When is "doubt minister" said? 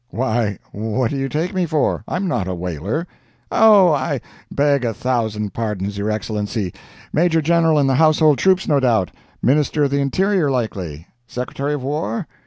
8.79-9.83